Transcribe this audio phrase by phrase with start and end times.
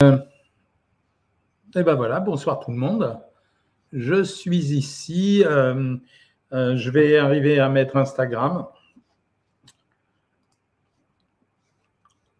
[0.00, 3.18] et ben voilà, bonsoir tout le monde.
[3.92, 5.42] Je suis ici.
[5.44, 5.96] Euh,
[6.52, 8.68] euh, je vais arriver à mettre Instagram.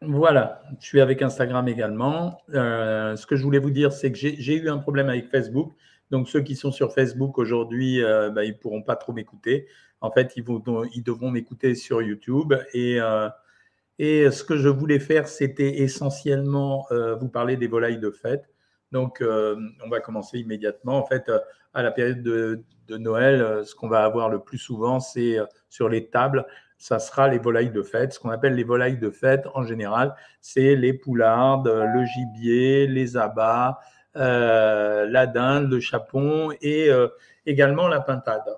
[0.03, 2.41] Voilà, je suis avec Instagram également.
[2.55, 5.73] Euh, ce que je voulais vous dire, c'est que j'ai eu un problème avec Facebook.
[6.13, 9.67] Donc, ceux qui sont sur Facebook aujourd'hui, ben, ils ne pourront pas trop m'écouter.
[10.01, 10.45] En fait, ils,
[10.95, 12.55] ils devront m'écouter sur YouTube.
[12.73, 13.01] Et
[13.99, 18.49] et ce que je voulais faire, c'était essentiellement euh, vous parler des volailles de fête.
[18.93, 20.99] Donc, euh, on va commencer immédiatement.
[20.99, 21.39] En fait, euh,
[21.75, 25.37] à la période de, Noël, ce qu'on va avoir le plus souvent, c'est
[25.69, 26.47] sur les tables,
[26.79, 28.15] ça sera les volailles de fête.
[28.15, 33.19] Ce qu'on appelle les volailles de fête, en général, c'est les poulardes, le gibier, les
[33.19, 33.79] abats,
[34.15, 36.89] la dinde, le chapon et
[37.45, 38.57] également la pintade.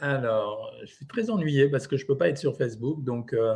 [0.00, 3.32] Alors, je suis très ennuyé parce que je ne peux pas être sur Facebook, donc
[3.32, 3.54] euh,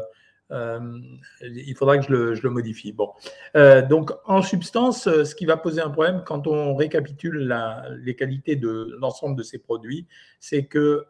[0.51, 0.99] euh,
[1.43, 2.93] il faudra que je le, modifie.
[2.93, 3.11] Bon,
[3.57, 7.55] euh, donc en substance, ce qui va poser un problème quand on récapitule
[8.02, 10.07] les qualités de l'ensemble de ces produits,
[10.38, 11.07] c'est que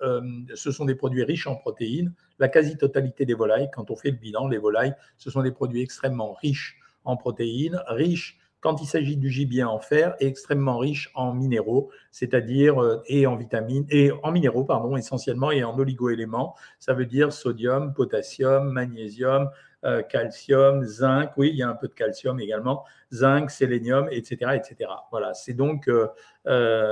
[0.54, 2.12] ce sont des produits riches en protéines.
[2.38, 5.82] La quasi-totalité des volailles, quand on fait le bilan, les volailles, ce sont des produits
[5.82, 11.32] extrêmement riches en protéines, riches quand il s'agit du gibier en fer, extrêmement riche en
[11.32, 16.54] minéraux, c'est-à-dire euh, et en vitamines et en minéraux pardon essentiellement et en oligoéléments.
[16.78, 19.50] Ça veut dire sodium, potassium, magnésium,
[19.84, 21.32] euh, calcium, zinc.
[21.36, 24.90] Oui, il y a un peu de calcium également, zinc, sélénium, etc., etc.
[25.10, 26.08] Voilà, c'est donc euh,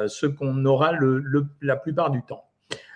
[0.08, 0.92] ce qu'on aura
[1.60, 2.44] la plupart du temps.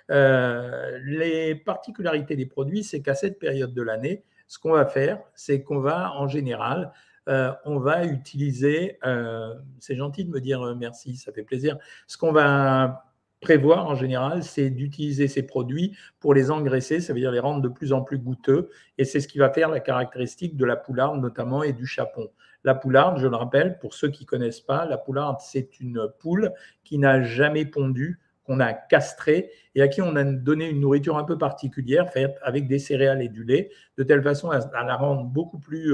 [0.08, 5.62] les particularités des produits, c'est qu'à cette période de l'année, ce qu'on va faire, c'est
[5.62, 6.92] qu'on va en général
[7.28, 11.78] euh, on va utiliser, euh, c'est gentil de me dire euh, merci, ça fait plaisir.
[12.06, 13.04] Ce qu'on va
[13.40, 17.60] prévoir en général, c'est d'utiliser ces produits pour les engraisser, ça veut dire les rendre
[17.60, 20.76] de plus en plus goûteux, et c'est ce qui va faire la caractéristique de la
[20.76, 22.28] poularde notamment et du chapon.
[22.64, 26.08] La poularde, je le rappelle, pour ceux qui ne connaissent pas, la poularde, c'est une
[26.20, 26.52] poule
[26.84, 31.16] qui n'a jamais pondu, qu'on a castrée et à qui on a donné une nourriture
[31.16, 34.96] un peu particulière, faite avec des céréales et du lait, de telle façon à, la
[34.96, 35.92] rendre beaucoup plus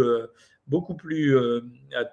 [0.69, 1.63] beaucoup plus euh,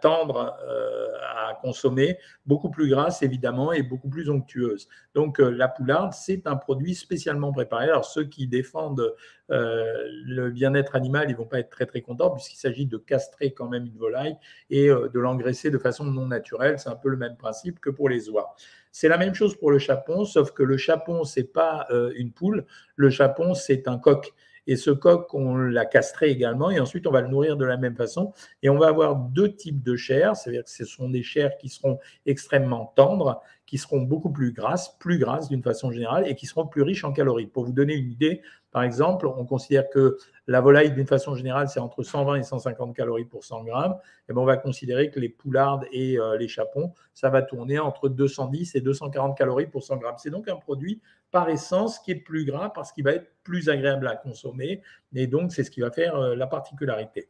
[0.01, 4.87] tendre euh, à consommer, beaucoup plus grasse évidemment et beaucoup plus onctueuse.
[5.13, 7.85] Donc euh, la poularde, c'est un produit spécialement préparé.
[7.85, 9.13] Alors ceux qui défendent
[9.47, 13.69] le bien-être animal, ils vont pas être très très contents puisqu'il s'agit de castrer quand
[13.69, 14.37] même une volaille
[14.71, 16.79] et de l'engraisser de façon non naturelle.
[16.79, 18.55] C'est un peu le même principe que pour les oies.
[18.91, 22.65] C'est la même chose pour le chapon, sauf que le chapon, c'est pas une poule.
[22.95, 24.33] Le chapon, c'est un coq.
[24.67, 27.77] Et ce coq, on l'a castré également et ensuite on va le nourrir de la
[27.77, 28.33] même façon.
[28.63, 31.69] Et on va avoir deux types de chair, c'est-à-dire que ce sont des chairs qui
[31.69, 36.45] seront extrêmement tendres, qui seront beaucoup plus grasses, plus grasses d'une façon générale et qui
[36.45, 37.47] seront plus riches en calories.
[37.47, 38.41] Pour vous donner une idée,
[38.75, 40.17] par exemple, on considère que
[40.47, 43.95] la volaille, d'une façon générale, c'est entre 120 et 150 calories pour 100 grammes.
[44.27, 47.79] Et bien, on va considérer que les poulardes et euh, les chapons, ça va tourner
[47.79, 50.15] entre 210 et 240 calories pour 100 grammes.
[50.17, 51.01] C'est donc un produit
[51.35, 54.81] par essence qui est plus gras parce qu'il va être plus agréable à consommer.
[55.13, 57.27] Et donc, c'est ce qui va faire euh, la particularité.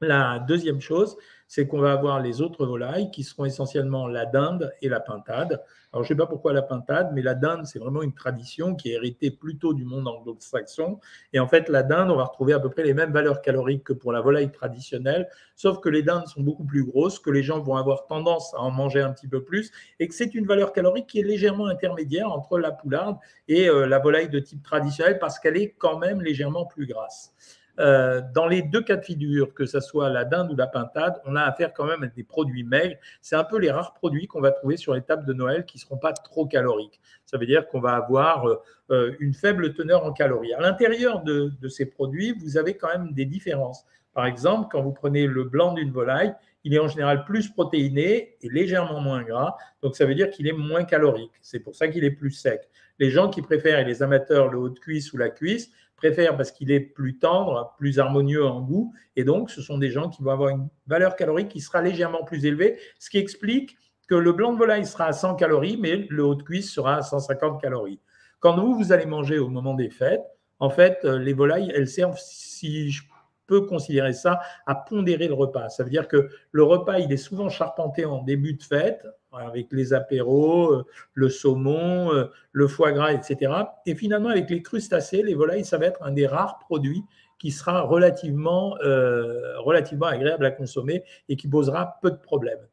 [0.00, 1.16] La deuxième chose,
[1.46, 5.62] c'est qu'on va avoir les autres volailles qui seront essentiellement la dinde et la pintade.
[5.92, 8.74] Alors, je ne sais pas pourquoi la pintade, mais la dinde, c'est vraiment une tradition
[8.74, 10.98] qui est héritée plutôt du monde anglo-saxon.
[11.32, 13.84] Et en fait, la dinde, on va retrouver à peu près les mêmes valeurs caloriques
[13.84, 17.42] que pour la volaille traditionnelle, sauf que les dindes sont beaucoup plus grosses, que les
[17.42, 20.46] gens vont avoir tendance à en manger un petit peu plus, et que c'est une
[20.46, 23.16] valeur calorique qui est légèrement intermédiaire entre la poularde
[23.48, 27.32] et euh, la volaille de type traditionnel, parce qu'elle est quand même légèrement plus grasse.
[27.78, 31.20] Euh, dans les deux cas de figure, que ce soit la dinde ou la pintade,
[31.24, 32.96] on a affaire quand même à des produits maigres.
[33.20, 35.76] C'est un peu les rares produits qu'on va trouver sur les tables de Noël qui
[35.76, 37.00] ne seront pas trop caloriques.
[37.24, 38.56] Ça veut dire qu'on va avoir euh,
[38.90, 40.54] euh, une faible teneur en calories.
[40.54, 43.84] À l'intérieur de, de ces produits, vous avez quand même des différences.
[44.14, 48.36] Par exemple, quand vous prenez le blanc d'une volaille, il est en général plus protéiné
[48.40, 49.56] et légèrement moins gras.
[49.82, 51.30] Donc, ça veut dire qu'il est moins calorique.
[51.40, 52.68] C'est pour ça qu'il est plus sec.
[52.98, 56.36] Les gens qui préfèrent, et les amateurs, le haut de cuisse ou la cuisse, préfèrent
[56.36, 58.92] parce qu'il est plus tendre, plus harmonieux en goût.
[59.16, 62.22] Et donc, ce sont des gens qui vont avoir une valeur calorique qui sera légèrement
[62.24, 63.76] plus élevée, ce qui explique
[64.08, 66.96] que le blanc de volaille sera à 100 calories, mais le haut de cuisse sera
[66.96, 68.00] à 150 calories.
[68.38, 70.24] Quand vous, vous allez manger au moment des fêtes,
[70.58, 73.02] en fait, euh, les volailles, elles servent, si je
[73.46, 75.68] peux considérer ça, à pondérer le repas.
[75.68, 79.06] Ça veut dire que le repas, il est souvent charpenté en début de fête,
[79.38, 80.84] avec les apéros, euh,
[81.14, 83.52] le saumon, euh, le foie gras, etc.
[83.84, 87.02] Et finalement, avec les crustacés, les volailles, ça va être un des rares produits
[87.38, 92.66] qui sera relativement, euh, relativement agréable à consommer et qui posera peu de problèmes.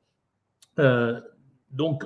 [1.71, 2.03] donc,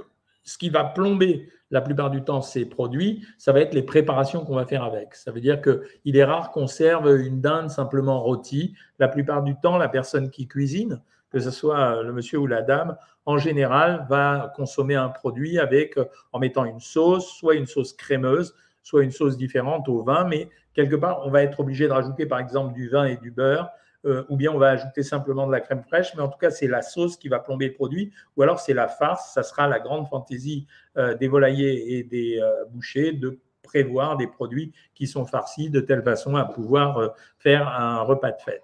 [0.47, 4.45] Ce qui va plomber la plupart du temps ces produits, ça va être les préparations
[4.45, 5.13] qu'on va faire avec.
[5.13, 8.73] Ça veut dire qu'il est rare qu'on serve une dinde simplement rôtie.
[8.97, 12.61] La plupart du temps, la personne qui cuisine, que ce soit le monsieur ou la
[12.61, 12.95] dame,
[13.25, 15.99] en général, va consommer un produit avec,
[16.31, 20.49] en mettant une sauce, soit une sauce crémeuse, soit une sauce différente au vin, mais
[20.73, 23.69] quelque part, on va être obligé de rajouter par exemple du vin et du beurre,
[24.05, 26.51] euh, ou bien on va ajouter simplement de la crème fraîche, mais en tout cas,
[26.51, 29.67] c'est la sauce qui va plomber le produit, ou alors c'est la farce, ça sera
[29.67, 30.67] la grande fantaisie
[30.97, 35.81] euh, des volaillers et des euh, bouchers de prévoir des produits qui sont farcis de
[35.81, 38.63] telle façon à pouvoir faire un repas de fête.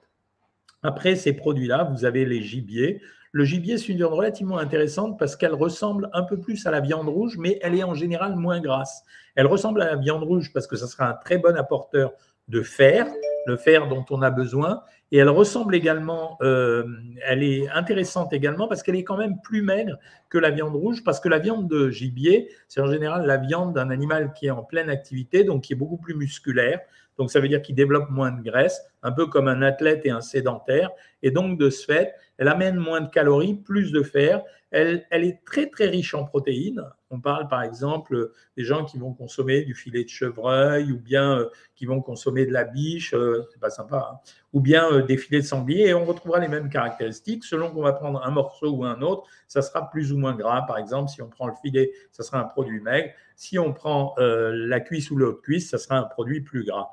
[0.81, 3.01] Après ces produits-là, vous avez les gibiers.
[3.33, 6.81] Le gibier, c'est une viande relativement intéressante parce qu'elle ressemble un peu plus à la
[6.81, 9.03] viande rouge, mais elle est en général moins grasse.
[9.35, 12.13] Elle ressemble à la viande rouge parce que ça sera un très bon apporteur
[12.47, 13.07] de fer,
[13.47, 14.83] le fer dont on a besoin.
[15.13, 16.85] Et elle ressemble également, euh,
[17.23, 21.03] elle est intéressante également parce qu'elle est quand même plus maigre que la viande rouge,
[21.03, 24.49] parce que la viande de gibier, c'est en général la viande d'un animal qui est
[24.49, 26.79] en pleine activité, donc qui est beaucoup plus musculaire.
[27.19, 30.09] Donc ça veut dire qu'il développe moins de graisse, un peu comme un athlète et
[30.09, 30.89] un sédentaire.
[31.21, 34.41] Et donc de ce fait, elle amène moins de calories, plus de fer.
[34.73, 36.83] Elle, est très très riche en protéines.
[37.11, 41.37] On parle par exemple des gens qui vont consommer du filet de chevreuil ou bien
[41.37, 44.19] euh, qui vont consommer de la biche, euh, c'est pas sympa, hein,
[44.51, 47.43] ou bien euh, des filets de sanglier et on retrouvera les mêmes caractéristiques.
[47.43, 50.63] Selon qu'on va prendre un morceau ou un autre, ça sera plus ou moins gras.
[50.63, 53.11] Par exemple, si on prend le filet, ça sera un produit maigre.
[53.35, 56.89] Si on prend la cuisse ou l'autre cuisse, ça sera un produit plus gras.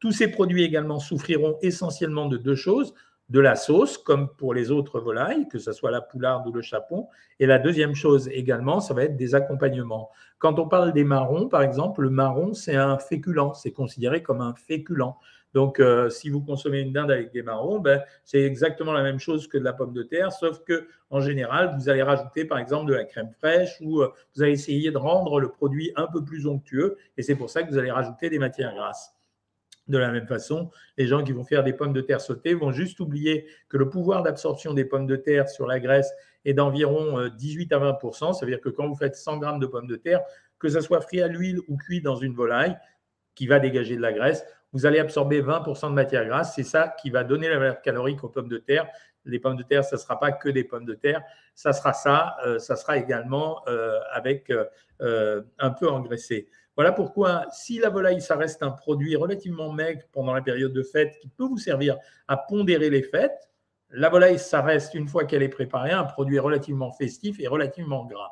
[0.00, 2.94] Tous ces produits également souffriront essentiellement de deux choses
[3.28, 6.62] de la sauce, comme pour les autres volailles, que ce soit la poularde ou le
[6.62, 7.08] chapon.
[7.40, 10.10] Et la deuxième chose également, ça va être des accompagnements.
[10.38, 14.40] Quand on parle des marrons, par exemple, le marron, c'est un féculent, c'est considéré comme
[14.40, 15.16] un féculent.
[15.54, 19.18] Donc, euh, si vous consommez une dinde avec des marrons, ben, c'est exactement la même
[19.18, 22.58] chose que de la pomme de terre, sauf que en général, vous allez rajouter par
[22.58, 26.06] exemple de la crème fraîche ou euh, vous allez essayer de rendre le produit un
[26.06, 29.17] peu plus onctueux, et c'est pour ça que vous allez rajouter des matières grasses.
[29.88, 32.72] De la même façon, les gens qui vont faire des pommes de terre sautées vont
[32.72, 36.12] juste oublier que le pouvoir d'absorption des pommes de terre sur la graisse
[36.44, 39.58] est d'environ 18 euh, à 20% Ça veut dire que quand vous faites 100 grammes
[39.58, 40.20] de pommes de terre,
[40.58, 42.76] que ce soit frit à l'huile ou cuit dans une volaille
[43.34, 46.54] qui va dégager de la graisse, vous allez absorber 20% de matière grasse.
[46.54, 48.86] C'est ça qui va donner la valeur calorique aux pommes de terre.
[49.24, 51.22] Les pommes de terre, ça ne sera pas que des pommes de terre,
[51.54, 54.52] ça sera ça, euh, ça sera également euh, avec
[55.00, 56.48] un peu engraissé.
[56.78, 60.84] Voilà pourquoi, si la volaille, ça reste un produit relativement maigre pendant la période de
[60.84, 61.96] fête qui peut vous servir
[62.28, 63.50] à pondérer les fêtes,
[63.90, 68.04] la volaille, ça reste, une fois qu'elle est préparée, un produit relativement festif et relativement
[68.04, 68.30] gras.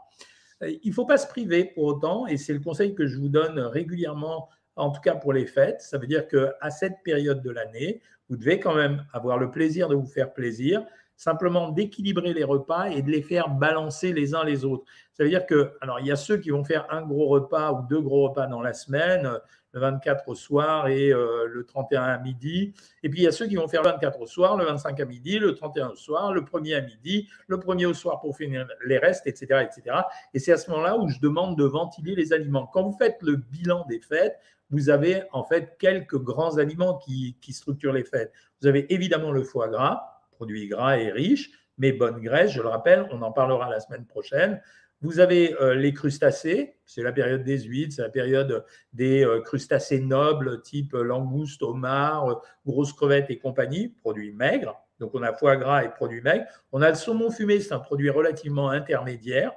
[0.62, 3.18] Euh, il ne faut pas se priver pour autant, et c'est le conseil que je
[3.18, 5.80] vous donne régulièrement, en tout cas pour les fêtes.
[5.80, 9.88] Ça veut dire qu'à cette période de l'année, vous devez quand même avoir le plaisir
[9.88, 10.84] de vous faire plaisir
[11.16, 14.84] simplement d'équilibrer les repas et de les faire balancer les uns les autres.
[15.14, 17.72] Ça veut dire que, alors il y a ceux qui vont faire un gros repas
[17.72, 19.30] ou deux gros repas dans la semaine,
[19.76, 22.72] le 24 au soir et euh, le 31 à midi.
[23.02, 24.98] Et puis il y a ceux qui vont faire le 24 au soir, le 25
[24.98, 28.34] à midi, le 31 au soir, le 1er à midi, le 1er au soir pour
[28.36, 29.66] finir les restes, etc.
[29.66, 29.98] etc.
[30.32, 32.66] Et c'est à ce moment-là où je demande de ventiler les aliments.
[32.66, 34.38] Quand vous faites le bilan des fêtes,
[34.70, 38.32] vous avez en fait quelques grands aliments qui, qui structurent les fêtes.
[38.62, 42.68] Vous avez évidemment le foie gras, produits gras et riches, mais bonne graisse, je le
[42.68, 44.62] rappelle, on en parlera la semaine prochaine.
[45.02, 48.64] Vous avez euh, les crustacés, c'est la période des huîtres, c'est la période
[48.94, 52.34] des euh, crustacés nobles, type langouste, homard, euh,
[52.64, 54.74] grosses crevettes et compagnie, produits maigres.
[54.98, 56.46] Donc on a foie gras et produits maigres.
[56.72, 59.52] On a le saumon fumé, c'est un produit relativement intermédiaire.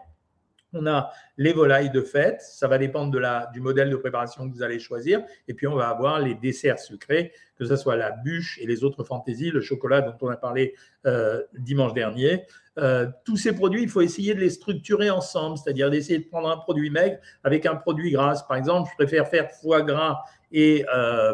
[0.73, 3.11] On a les volailles de fête, ça va dépendre
[3.51, 5.21] du modèle de préparation que vous allez choisir.
[5.47, 8.83] Et puis on va avoir les desserts sucrés, que ce soit la bûche et les
[8.83, 10.75] autres fantaisies, le chocolat dont on a parlé
[11.07, 12.45] euh, dimanche dernier.
[12.77, 16.49] Euh, tous ces produits, il faut essayer de les structurer ensemble, c'est-à-dire d'essayer de prendre
[16.49, 18.43] un produit maigre avec un produit gras.
[18.47, 20.19] Par exemple, je préfère faire foie gras
[20.51, 21.33] et, euh,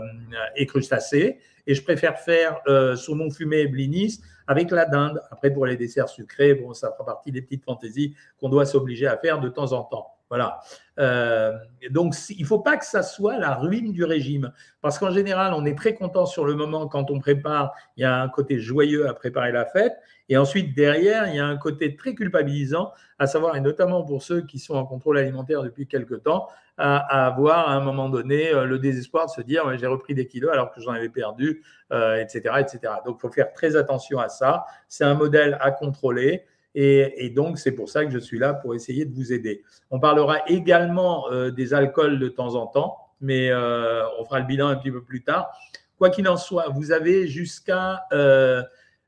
[0.56, 2.62] et crustacés, et je préfère faire
[2.96, 5.22] saumon fumé et blinis avec la dinde.
[5.32, 9.08] Après, pour les desserts sucrés, bon, ça fera partie des petites fantaisies qu'on doit s'obliger
[9.08, 10.15] à faire de temps en temps.
[10.30, 10.60] Voilà.
[10.98, 11.54] Euh,
[11.92, 14.52] donc, il ne faut pas que ça soit la ruine du régime.
[14.82, 17.74] Parce qu'en général, on est très content sur le moment quand on prépare.
[17.98, 19.94] Il y a un côté joyeux à préparer la fête.
[20.30, 24.24] Et ensuite, derrière, il y a un côté très culpabilisant, à savoir, et notamment pour
[24.24, 28.50] ceux qui sont en contrôle alimentaire depuis quelque temps, à, avoir à un moment donné
[28.50, 31.64] euh, le désespoir de se dire j'ai repris des kilos alors que j'en avais perdu,
[31.92, 32.80] etc., euh, etc.
[33.06, 34.66] Donc, il faut faire très attention à ça.
[34.88, 36.46] C'est un modèle à contrôler.
[36.76, 39.64] Et, donc, c'est pour ça que je suis là pour essayer de vous aider.
[39.92, 44.68] On parlera également euh, des alcools de temps en temps, mais on fera le bilan
[44.68, 45.58] un petit peu plus tard.
[45.98, 48.04] Quoi qu'il en soit, vous avez jusqu'à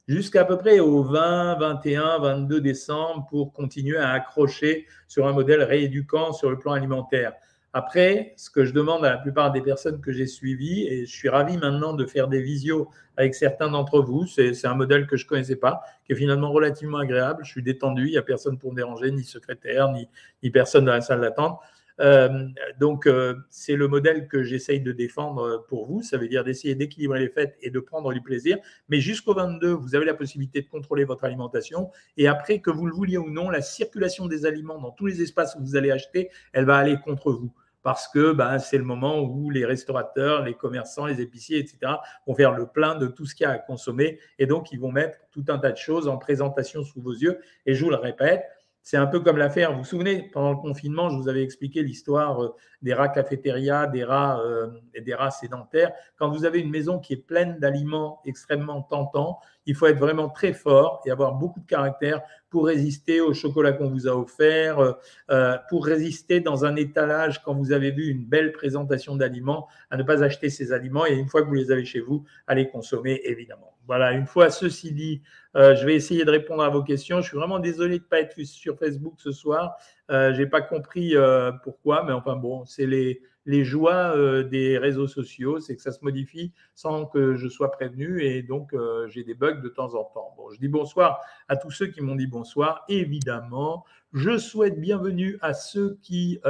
[0.07, 5.63] jusqu'à peu près au 20, 21, 22 décembre pour continuer à accrocher sur un modèle
[5.63, 7.33] rééduquant sur le plan alimentaire.
[7.77, 11.11] Après, ce que je demande à la plupart des personnes que j'ai suivies, et je
[11.11, 15.15] suis ravi maintenant de faire des visios avec certains d'entre vous, c'est un modèle que
[15.15, 17.45] je ne connaissais pas, qui est finalement relativement agréable.
[17.45, 20.93] Je suis détendu, il n'y a personne pour me déranger, ni secrétaire, ni, personne dans
[20.93, 21.59] la salle d'attente.
[21.99, 22.47] Euh,
[22.79, 26.01] donc, euh, c'est le modèle que j'essaye de défendre pour vous.
[26.01, 28.57] Ça veut dire d'essayer d'équilibrer les fêtes et de prendre du plaisir.
[28.89, 31.91] Mais jusqu'au 22, vous avez la possibilité de contrôler votre alimentation.
[32.17, 35.21] Et après, que vous le vouliez ou non, la circulation des aliments dans tous les
[35.21, 37.53] espaces où vous allez acheter, elle va aller contre vous
[37.87, 41.93] parce que ben, c'est le moment où les restaurateurs, les commerçants, les épiciers, etc.,
[42.27, 44.19] vont faire le plein de tout ce qu'il y a à consommer.
[44.39, 47.39] Et donc, ils vont mettre tout un tas de choses en présentation sous vos yeux.
[47.65, 48.43] Et je vous le répète,
[48.81, 51.81] c'est un peu comme l'affaire, vous vous souvenez, pendant le confinement, je vous avais expliqué
[51.81, 55.93] l'histoire euh, des rats cafétéria, des rats euh, et des rats sédentaires.
[56.17, 60.29] Quand vous avez une maison qui est pleine d'aliments extrêmement tentants, il faut être vraiment
[60.29, 64.95] très fort et avoir beaucoup de caractère pour résister au chocolat qu'on vous a offert,
[65.29, 69.97] euh, pour résister dans un étalage quand vous avez vu une belle présentation d'aliments, à
[69.97, 72.55] ne pas acheter ces aliments et une fois que vous les avez chez vous, à
[72.55, 73.73] les consommer évidemment.
[73.85, 75.21] Voilà, une fois ceci dit,
[75.55, 77.21] euh, je vais essayer de répondre à vos questions.
[77.21, 79.77] Je suis vraiment désolé de ne pas être sur Facebook ce soir.
[80.09, 84.77] Euh, je n'ai pas compris euh, pourquoi, mais enfin bon, c'est les, les joies des
[84.77, 88.75] réseaux sociaux, c'est que ça se modifie sans que je sois prévenu et donc
[89.07, 90.33] j'ai des bugs de temps en temps.
[90.35, 92.83] Bon, je dis bonsoir à tous ceux qui m'ont dit bonsoir.
[92.89, 96.41] Évidemment, je souhaite bienvenue à ceux qui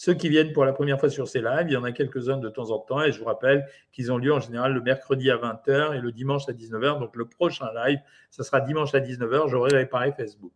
[0.00, 2.38] ceux qui viennent pour la première fois sur ces lives, il y en a quelques-uns
[2.38, 5.30] de temps en temps, et je vous rappelle qu'ils ont lieu en général le mercredi
[5.30, 7.00] à 20h et le dimanche à 19h.
[7.00, 7.98] Donc le prochain live,
[8.30, 10.52] ce sera dimanche à 19h, j'aurai réparé Facebook.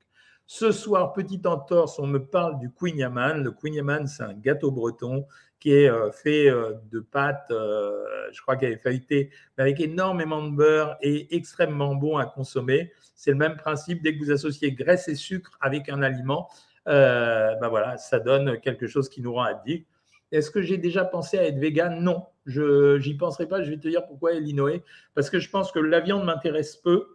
[0.46, 3.42] Ce soir, petite entorse, on me parle du Queen Yaman.
[3.42, 5.26] Le Queen Yaman, c'est un gâteau breton
[5.58, 9.80] qui est euh, fait euh, de pâte, euh, je crois qu'elle est feuilletée, mais avec
[9.80, 12.92] énormément de beurre et extrêmement bon à consommer.
[13.14, 16.48] C'est le même principe dès que vous associez graisse et sucre avec un aliment
[16.86, 19.88] ben voilà, ça donne quelque chose qui nous rend addict.
[20.32, 21.98] Est-ce que j'ai déjà pensé à être vegan?
[22.02, 23.62] Non, je n'y penserai pas.
[23.62, 24.82] Je vais te dire pourquoi, Elinoé.
[25.14, 27.06] Parce que je pense que la viande m'intéresse peu.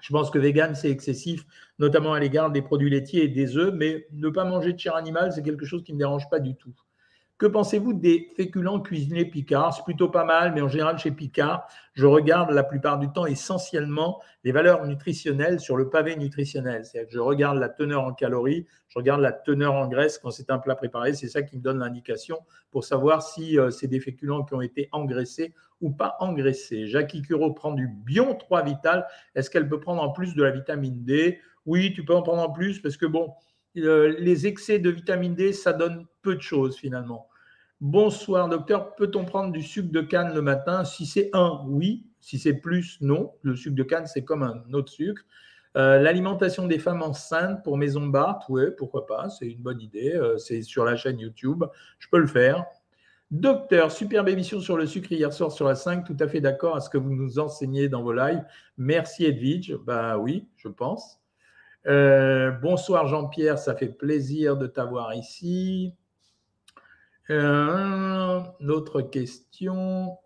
[0.00, 1.44] Je pense que vegan, c'est excessif,
[1.78, 4.96] notamment à l'égard des produits laitiers et des œufs, mais ne pas manger de chair
[4.96, 6.74] animale, c'est quelque chose qui ne me dérange pas du tout.
[7.38, 9.72] Que pensez-vous des féculents cuisinés Picard?
[9.72, 13.26] C'est plutôt pas mal, mais en général, chez Picard, je regarde la plupart du temps
[13.26, 16.84] essentiellement les valeurs nutritionnelles sur le pavé nutritionnel.
[16.84, 20.32] C'est-à-dire que je regarde la teneur en calories, je regarde la teneur en graisse quand
[20.32, 21.14] c'est un plat préparé.
[21.14, 22.40] C'est ça qui me donne l'indication
[22.72, 26.88] pour savoir si euh, c'est des féculents qui ont été engraissés ou pas engraissés.
[26.88, 29.06] Jackie Curo prend du Bion 3 Vital.
[29.36, 31.38] Est-ce qu'elle peut prendre en plus de la vitamine D?
[31.66, 33.32] Oui, tu peux en prendre en plus parce que bon,
[33.76, 37.27] euh, les excès de vitamine D, ça donne peu de choses finalement.
[37.80, 40.84] Bonsoir docteur, peut-on prendre du sucre de canne le matin?
[40.84, 42.06] Si c'est un, oui.
[42.20, 43.32] Si c'est plus, non.
[43.42, 45.22] Le sucre de canne, c'est comme un autre sucre.
[45.76, 50.12] Euh, l'alimentation des femmes enceintes pour Maison Barthes, oui, pourquoi pas, c'est une bonne idée.
[50.12, 51.62] Euh, c'est sur la chaîne YouTube,
[52.00, 52.64] je peux le faire.
[53.30, 56.74] Docteur, superbe émission sur le sucre hier soir sur la 5, tout à fait d'accord
[56.74, 58.42] à ce que vous nous enseignez dans vos lives.
[58.76, 61.20] Merci Edwige, bah oui, je pense.
[61.86, 65.94] Euh, bonsoir Jean-Pierre, ça fait plaisir de t'avoir ici.
[67.30, 70.16] Euh, autre question.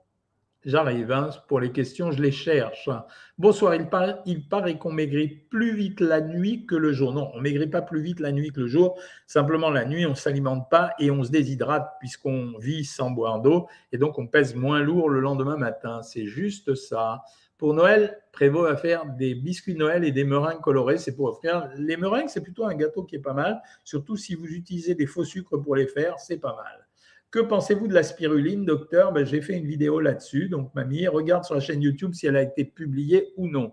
[0.64, 2.88] J'arrive hein, pour les questions, je les cherche.
[3.36, 7.12] Bonsoir, il, paraît, il paraît qu'on maigrit plus vite la nuit que le jour.
[7.12, 8.96] Non, on ne maigrit pas plus vite la nuit que le jour.
[9.26, 13.40] Simplement, la nuit, on ne s'alimente pas et on se déshydrate puisqu'on vit sans boire
[13.40, 16.02] d'eau et donc on pèse moins lourd le lendemain matin.
[16.02, 17.22] C'est juste ça.
[17.58, 20.98] Pour Noël, Prévost va faire des biscuits de Noël et des meringues colorées.
[20.98, 21.70] C'est pour offrir.
[21.76, 23.60] Les meringues, c'est plutôt un gâteau qui est pas mal.
[23.82, 26.86] Surtout si vous utilisez des faux sucres pour les faire, c'est pas mal.
[27.32, 29.10] Que pensez-vous de la spiruline, docteur?
[29.10, 30.50] Ben, J'ai fait une vidéo là-dessus.
[30.50, 33.72] Donc, mamie, regarde sur la chaîne YouTube si elle a été publiée ou non.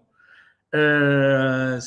[0.75, 1.77] Euh,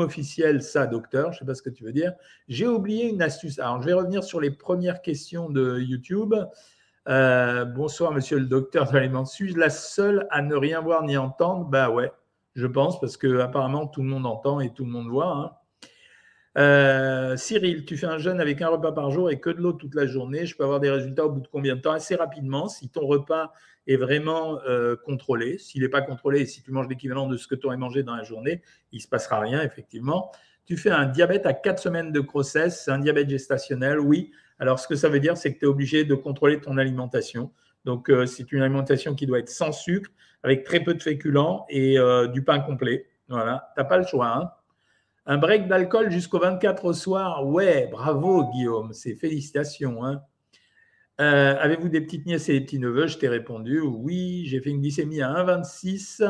[0.00, 2.12] officiel, ça, docteur, je ne sais pas ce que tu veux dire.
[2.46, 3.58] J'ai oublié une astuce.
[3.58, 6.36] Alors, je vais revenir sur les premières questions de YouTube.
[7.08, 9.24] Euh, bonsoir, monsieur le docteur de.
[9.24, 11.64] Suis-je la seule à ne rien voir ni entendre?
[11.64, 12.12] Bah ouais,
[12.54, 15.32] je pense, parce que apparemment tout le monde entend et tout le monde voit.
[15.32, 15.50] Hein.
[16.56, 19.72] Euh, Cyril, tu fais un jeûne avec un repas par jour et que de l'eau
[19.72, 20.46] toute la journée.
[20.46, 21.92] Je peux avoir des résultats au bout de combien de temps?
[21.92, 23.52] Assez rapidement, si ton repas
[23.86, 25.58] est vraiment euh, contrôlé.
[25.58, 28.14] S'il n'est pas contrôlé, si tu manges l'équivalent de ce que tu aurais mangé dans
[28.14, 28.62] la journée,
[28.92, 30.30] il ne se passera rien, effectivement.
[30.66, 34.30] Tu fais un diabète à 4 semaines de grossesse, un diabète gestationnel, oui.
[34.58, 37.52] Alors, ce que ça veut dire, c'est que tu es obligé de contrôler ton alimentation.
[37.84, 40.10] Donc, euh, c'est une alimentation qui doit être sans sucre,
[40.42, 41.96] avec très peu de féculents et
[42.32, 43.06] du pain complet.
[43.28, 44.28] Voilà, tu n'as pas le choix.
[44.28, 44.50] Hein.
[45.30, 47.46] Un break d'alcool jusqu'au 24 au soir.
[47.46, 50.02] Ouais, bravo Guillaume, c'est félicitations.
[50.02, 50.22] Hein.
[51.20, 53.08] Euh, avez-vous des petites nièces et des petits neveux?
[53.08, 54.46] Je t'ai répondu oui.
[54.46, 56.24] J'ai fait une glycémie à 1,26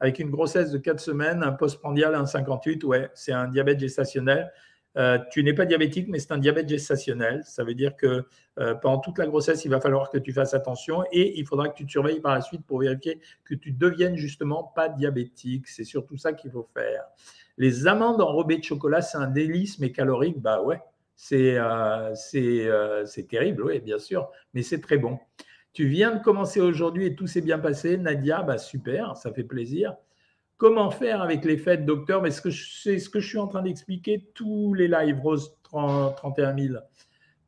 [0.00, 2.84] avec une grossesse de 4 semaines, un postprandial à 1,58.
[2.84, 4.52] Ouais, c'est un diabète gestationnel.
[4.98, 7.40] Euh, tu n'es pas diabétique, mais c'est un diabète gestationnel.
[7.46, 8.26] Ça veut dire que
[8.58, 11.70] euh, pendant toute la grossesse, il va falloir que tu fasses attention et il faudra
[11.70, 15.68] que tu te surveilles par la suite pour vérifier que tu deviennes justement pas diabétique.
[15.68, 17.04] C'est surtout ça qu'il faut faire.
[17.58, 20.80] Les amandes enrobées de chocolat, c'est un délice, mais calorique, bah ouais,
[21.14, 25.18] c'est euh, c'est terrible, oui, bien sûr, mais c'est très bon.
[25.72, 27.96] Tu viens de commencer aujourd'hui et tout s'est bien passé.
[27.96, 29.96] Nadia, bah super, ça fait plaisir.
[30.58, 32.22] Comment faire avec les fêtes, docteur?
[32.30, 36.74] C'est ce que je suis en train d'expliquer tous les lives, Rose 31 000.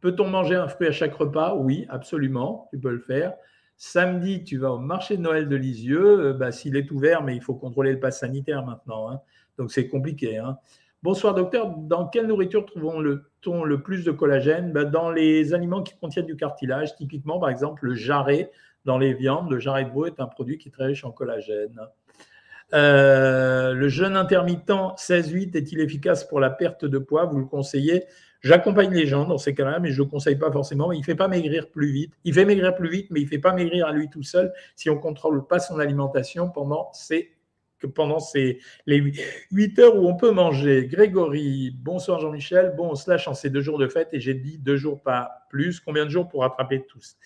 [0.00, 1.54] Peut-on manger un fruit à chaque repas?
[1.54, 3.34] Oui, absolument, tu peux le faire.
[3.76, 6.26] Samedi, tu vas au marché de Noël de Lisieux.
[6.26, 9.10] Euh, bah, S'il est ouvert, mais il faut contrôler le pass sanitaire maintenant.
[9.10, 9.20] Hein.
[9.58, 10.38] Donc c'est compliqué.
[10.38, 10.58] Hein.
[11.02, 14.72] Bonsoir docteur, dans quelle nourriture trouvons-t-on le plus de collagène?
[14.72, 18.50] Bah, Dans les aliments qui contiennent du cartilage, typiquement par exemple le jarret
[18.84, 19.50] dans les viandes.
[19.50, 21.78] Le jarret de veau est un produit qui est très riche en collagène.
[22.72, 27.26] Euh, le jeûne intermittent 16-8 est-il efficace pour la perte de poids?
[27.26, 28.04] Vous le conseillez
[28.44, 30.92] J'accompagne les gens dans ces cas-là, mais je ne le conseille pas forcément.
[30.92, 32.12] Il ne fait pas maigrir plus vite.
[32.24, 34.52] Il fait maigrir plus vite, mais il ne fait pas maigrir à lui tout seul
[34.76, 37.30] si on ne contrôle pas son alimentation pendant ces
[37.94, 39.12] pendant ces, les
[39.50, 40.86] 8 heures où on peut manger.
[40.86, 42.72] Grégory, bonsoir Jean-Michel.
[42.76, 45.02] Bon, on se lâche en ces deux jours de fête et j'ai dit deux jours,
[45.02, 45.80] pas plus.
[45.80, 47.18] Combien de jours pour rattraper tous?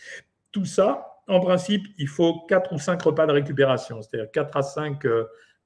[0.51, 4.63] Tout ça, en principe, il faut 4 ou 5 repas de récupération, c'est-à-dire 4 à
[4.63, 5.07] 5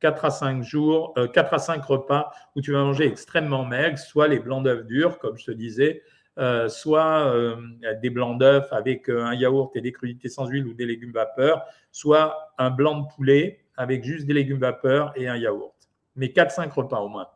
[0.03, 3.97] 4 à 5 jours, 4 euh, à 5 repas où tu vas manger extrêmement maigre,
[3.99, 6.03] soit les blancs d'œufs durs, comme je te disais,
[6.39, 7.57] euh, soit euh,
[8.03, 11.65] des blancs d'œufs avec un yaourt et des crudités sans huile ou des légumes vapeur,
[11.93, 15.75] soit un blanc de poulet avec juste des légumes vapeur et un yaourt.
[16.17, 17.29] Mais 4-5 repas au moins.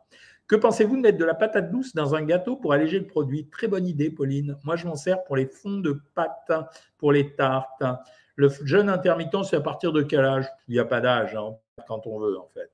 [0.45, 3.47] Que pensez-vous de mettre de la patate douce dans un gâteau pour alléger le produit?
[3.49, 4.57] Très bonne idée, Pauline.
[4.63, 6.51] Moi, je m'en sers pour les fonds de pâte,
[6.97, 7.83] pour les tartes.
[8.35, 10.45] Le jeûne intermittent, c'est à partir de quel âge?
[10.67, 11.55] Il n'y a pas d'âge, hein,
[11.85, 12.71] quand on veut, en fait.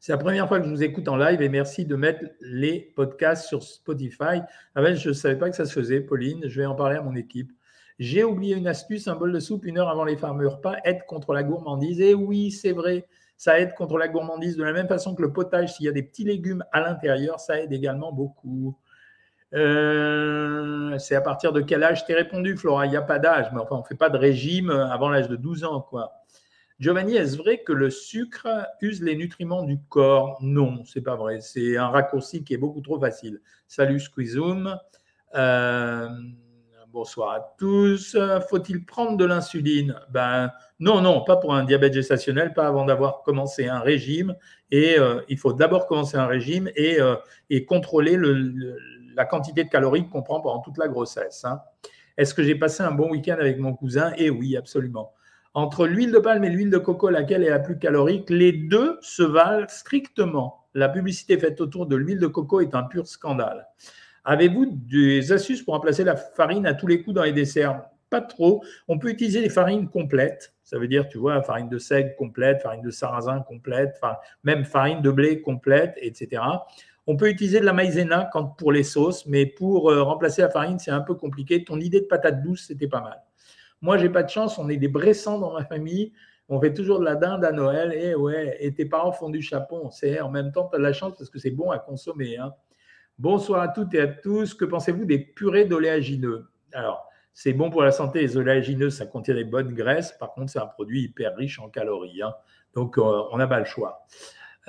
[0.00, 2.92] C'est la première fois que je vous écoute en live et merci de mettre les
[2.96, 4.40] podcasts sur Spotify.
[4.74, 6.48] Ah je ne savais pas que ça se faisait, Pauline.
[6.48, 7.52] Je vais en parler à mon équipe.
[8.00, 11.06] J'ai oublié une astuce, un bol de soupe une heure avant les fameux repas aide
[11.06, 12.00] contre la gourmandise.
[12.00, 13.06] Et oui, c'est vrai
[13.42, 15.92] ça aide contre la gourmandise de la même façon que le potage, s'il y a
[15.92, 18.78] des petits légumes à l'intérieur, ça aide également beaucoup.
[19.52, 22.04] Euh, c'est à partir de quel âge?
[22.04, 24.16] T'es répondu, Flora Il n'y a pas d'âge, mais enfin, on ne fait pas de
[24.16, 26.21] régime avant l'âge de 12 ans, quoi.
[26.80, 28.48] Giovanni, est-ce vrai que le sucre
[28.80, 30.38] use les nutriments du corps?
[30.40, 31.40] Non, c'est pas vrai.
[31.40, 33.40] C'est un raccourci qui est beaucoup trop facile.
[33.68, 34.76] Salut Squeezoom.
[35.34, 36.08] Euh,
[36.88, 38.16] bonsoir à tous.
[38.48, 39.94] Faut-il prendre de l'insuline?
[40.10, 44.34] Ben non, non, pas pour un diabète gestationnel, pas avant d'avoir commencé un régime.
[44.70, 47.16] Et euh, il faut d'abord commencer un régime et, euh,
[47.48, 48.76] et contrôler le,
[49.14, 51.44] la quantité de calories qu'on prend pendant toute la grossesse.
[51.44, 51.60] Hein.
[52.16, 54.12] Est-ce que j'ai passé un bon week-end avec mon cousin?
[54.16, 55.12] Eh oui, absolument.
[55.54, 58.96] Entre l'huile de palme et l'huile de coco, laquelle est la plus calorique, les deux
[59.02, 60.64] se valent strictement.
[60.72, 63.68] La publicité faite autour de l'huile de coco est un pur scandale.
[64.24, 67.82] Avez-vous des astuces pour remplacer la farine à tous les coups dans les desserts?
[68.08, 68.64] Pas trop.
[68.88, 70.54] On peut utiliser les farines complètes.
[70.64, 74.00] Ça veut dire, tu vois, farine de seigle complète, farine de sarrasin complète,
[74.44, 76.42] même farine de blé complète, etc.
[77.06, 80.78] On peut utiliser de la maïzena pour les sauces, mais pour euh, remplacer la farine,
[80.78, 81.62] c'est un peu compliqué.
[81.62, 83.20] Ton idée de patate douce, c'était pas mal.
[83.82, 86.12] Moi, j'ai pas de chance, on est des Bressans dans ma famille.
[86.48, 87.92] On fait toujours de la dinde à Noël.
[87.92, 89.90] Et ouais, et tes parents font du chapon.
[89.90, 92.36] C'est en même temps, tu as de la chance parce que c'est bon à consommer.
[92.36, 92.52] Hein.
[93.18, 94.54] Bonsoir à toutes et à tous.
[94.54, 96.46] Que pensez-vous des purées d'oléagineux?
[96.72, 98.20] Alors, c'est bon pour la santé.
[98.20, 100.12] Les oléagineux, ça contient des bonnes graisses.
[100.12, 102.22] Par contre, c'est un produit hyper riche en calories.
[102.22, 102.34] Hein.
[102.74, 104.06] Donc, euh, on n'a pas le choix.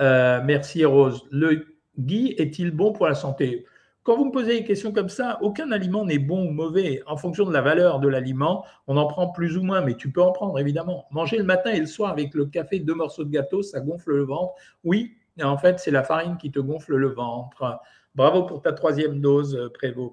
[0.00, 1.26] Euh, merci Rose.
[1.30, 1.66] Le
[1.98, 3.66] Guy est-il bon pour la santé?
[4.04, 7.02] Quand vous me posez des questions comme ça, aucun aliment n'est bon ou mauvais.
[7.06, 10.12] En fonction de la valeur de l'aliment, on en prend plus ou moins, mais tu
[10.12, 11.06] peux en prendre évidemment.
[11.10, 14.10] Manger le matin et le soir avec le café, deux morceaux de gâteau, ça gonfle
[14.10, 14.52] le ventre.
[14.84, 17.80] Oui, en fait, c'est la farine qui te gonfle le ventre.
[18.14, 20.12] Bravo pour ta troisième dose, euh, Prévost.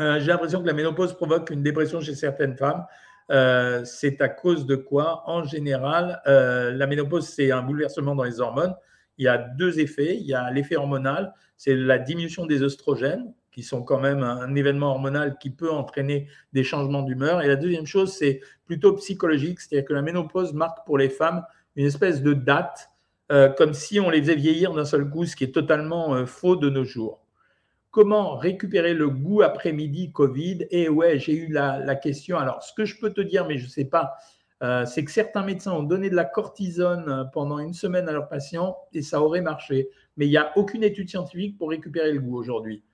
[0.00, 2.86] Euh, j'ai l'impression que la ménopause provoque une dépression chez certaines femmes.
[3.30, 5.22] Euh, c'est à cause de quoi?
[5.26, 8.74] En général, la ménopause, c'est un bouleversement dans les hormones.
[9.18, 10.16] Il y a deux effets.
[10.16, 14.54] Il y a l'effet hormonal, c'est la diminution des oestrogènes, qui sont quand même un
[14.54, 17.42] événement hormonal qui peut entraîner des changements d'humeur.
[17.42, 21.44] Et la deuxième chose, c'est plutôt psychologique, c'est-à-dire que la ménopause marque pour les femmes
[21.76, 22.90] une espèce de date
[23.30, 26.26] euh, comme si on les faisait vieillir d'un seul coup, ce qui est totalement euh,
[26.26, 27.24] faux de nos jours.
[27.90, 30.66] Comment récupérer le goût après-midi Covid?
[30.70, 32.38] Et ouais, j'ai eu la, question.
[32.38, 34.14] Alors, ce que je peux te dire, mais je ne sais pas,
[34.62, 38.28] euh, c'est que certains médecins ont donné de la cortisone pendant une semaine à leurs
[38.28, 39.88] patients et ça aurait marché.
[40.16, 42.84] Mais il n'y a aucune étude scientifique pour récupérer le goût aujourd'hui.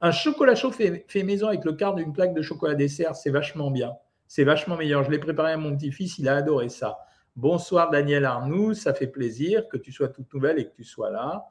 [0.00, 3.72] Un chocolat chaud fait, maison avec le quart d'une plaque de chocolat dessert, c'est vachement
[3.72, 3.94] bien.
[4.28, 5.02] C'est vachement meilleur.
[5.02, 6.98] Je l'ai préparé à mon petit-fils, il a adoré ça.
[7.34, 11.10] Bonsoir Daniel Arnoux, ça fait plaisir que tu sois toute nouvelle et que tu sois
[11.10, 11.48] là.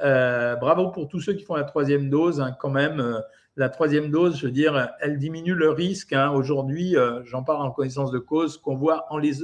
[0.00, 2.40] Euh, bravo pour tous ceux qui font la troisième dose.
[2.40, 3.20] Hein, quand même, euh,
[3.56, 6.12] la troisième dose, je veux dire, elle diminue le risque.
[6.12, 6.30] Hein.
[6.30, 9.34] Aujourd'hui, euh, j'en parle en connaissance de cause, qu'on voit les,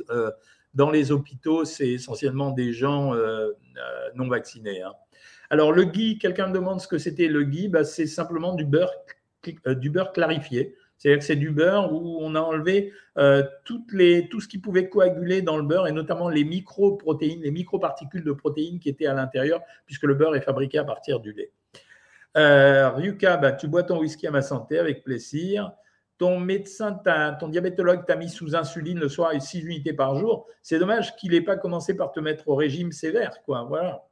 [0.74, 3.14] dans les hôpitaux, c'est essentiellement des gens
[4.14, 4.82] non vaccinés.
[4.82, 4.92] Hein.
[5.50, 7.68] Alors, le ghee, quelqu'un me demande ce que c'était le ghee.
[7.68, 8.92] Bah, c'est simplement du beurre,
[10.12, 10.76] clarifié.
[10.96, 15.42] C'est-à-dire que c'est du beurre où on a enlevé euh, tout ce qui pouvait coaguler
[15.42, 19.60] dans le beurre et notamment les micro-protéines, les micro-particules de protéines qui étaient à l'intérieur,
[19.86, 21.52] puisque le beurre est fabriqué à partir du lait.
[22.36, 25.72] Euh, Ryuka, bah, tu bois ton whisky à ma santé avec plaisir.
[26.18, 27.00] Ton médecin,
[27.40, 30.46] ton diabétologue t'a mis sous insuline le soir et 6 unités par jour.
[30.62, 33.42] C'est dommage qu'il n'ait pas commencé par te mettre au régime sévère.
[33.44, 33.64] Quoi.
[33.64, 34.04] Voilà.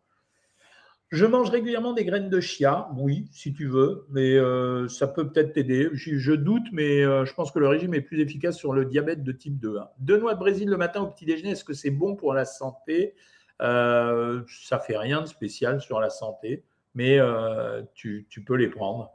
[1.10, 5.30] Je mange régulièrement des graines de chia, oui, si tu veux, mais euh, ça peut
[5.30, 5.88] peut-être t'aider.
[5.92, 9.22] Je, doute, mais euh, je pense que le régime est plus efficace sur le diabète
[9.22, 9.78] de type 2.
[9.78, 9.88] Hein.
[10.00, 12.44] Deux noix de Brésil le matin au petit déjeuner, est-ce que c'est bon pour la
[12.44, 13.14] santé?
[13.62, 16.64] Euh, Ça fait rien de spécial sur la santé,
[16.98, 19.10] mais euh, tu, peux les prendre.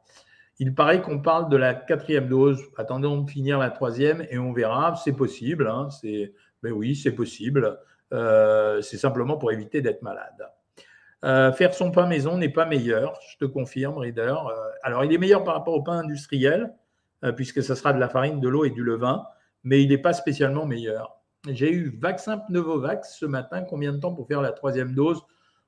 [0.57, 2.59] Il paraît qu'on parle de la quatrième dose.
[2.77, 4.95] Attendons de finir la troisième et on verra.
[5.03, 5.67] C'est possible.
[5.67, 5.89] Hein,
[6.63, 7.77] mais oui, c'est possible.
[8.11, 10.49] c'est simplement pour éviter d'être malade.
[11.23, 14.35] Euh, faire son pain maison n'est pas meilleur, je te confirme, Reader.
[14.47, 16.73] Euh, alors, il est meilleur par rapport au pain industriel,
[17.23, 19.25] euh, puisque ce sera de la farine, de l'eau et du levain,
[19.63, 21.21] mais il n'est pas spécialement meilleur.
[21.49, 23.63] J'ai eu vaccin Pneumovax ce matin.
[23.63, 25.21] Combien de temps pour faire la troisième dose?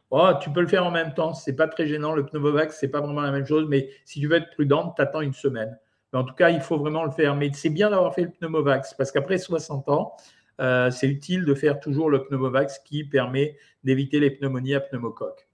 [0.09, 1.33] Oh, Tu peux le faire en même temps.
[1.33, 2.13] Ce n'est pas très gênant.
[2.13, 4.95] Le Pneumovax, ce n'est pas vraiment la même chose, mais si tu veux être prudente,
[4.97, 5.77] t'attends une semaine.
[6.13, 7.35] Mais en tout cas, il faut vraiment le faire.
[7.35, 10.15] Mais c'est bien d'avoir fait le Pneumovax, parce qu'après 60 ans,
[10.57, 15.47] c'est utile de faire toujours le Pneumovax qui permet d'éviter les pneumonies à pneumocoque.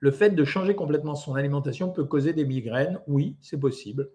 [0.00, 3.00] Le fait de changer complètement son alimentation peut causer des migraines.
[3.08, 4.10] Oui, c'est possible.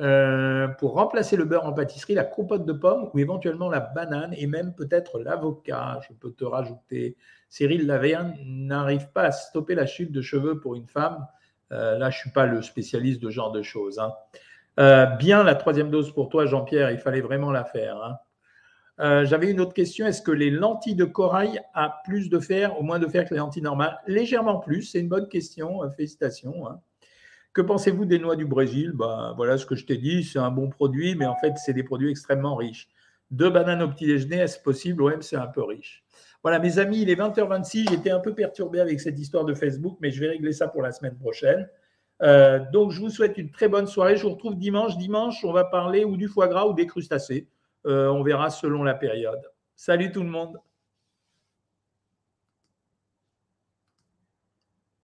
[0.00, 4.32] Euh, pour remplacer le beurre en pâtisserie, la compote de pommes ou éventuellement la banane
[4.36, 6.00] et même peut-être l'avocat.
[6.08, 7.16] Je peux te rajouter.
[7.50, 11.26] Cyril Laverne n'arrive pas à stopper la chute de cheveux pour une femme.
[11.72, 13.98] Euh, là, je ne suis pas le spécialiste de ce genre de choses.
[13.98, 14.14] Hein.
[14.78, 16.90] Euh, bien la troisième dose pour toi, Jean-Pierre.
[16.92, 17.96] Il fallait vraiment la faire.
[18.02, 19.24] Hein.
[19.24, 20.06] J'avais une autre question.
[20.06, 23.34] Est-ce que les lentilles de corail ont plus de fer ou moins de fer que
[23.34, 23.98] les lentilles normales?
[24.06, 24.82] Légèrement plus.
[24.82, 25.80] C'est une bonne question.
[25.96, 26.68] Félicitations.
[26.68, 26.80] Hein.
[27.52, 28.92] Que pensez-vous des noix du Brésil?
[28.94, 30.22] Ben, Voilà ce que je t'ai dit.
[30.22, 32.88] C'est un bon produit, mais en fait, c'est des produits extrêmement riches.
[33.30, 35.02] Deux bananes au petit déjeuner, est-ce possible?
[35.02, 36.04] Oui, c'est un peu riche.
[36.42, 37.90] Voilà, mes amis, il est 20h26.
[37.90, 40.82] J'étais un peu perturbé avec cette histoire de Facebook, mais je vais régler ça pour
[40.82, 41.68] la semaine prochaine.
[42.22, 44.16] Euh, donc, je vous souhaite une très bonne soirée.
[44.16, 44.96] Je vous retrouve dimanche.
[44.96, 47.48] Dimanche, on va parler ou du foie gras ou des crustacés.
[47.86, 49.40] Euh, on verra selon la période.
[49.74, 50.58] Salut tout le monde.